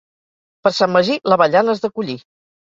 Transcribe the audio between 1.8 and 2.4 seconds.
de collir.